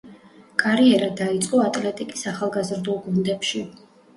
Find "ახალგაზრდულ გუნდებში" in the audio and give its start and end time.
2.35-3.63